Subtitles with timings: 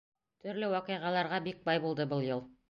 [0.45, 2.45] —Төрлө ваҡиғаларға бик бай булды был йыл.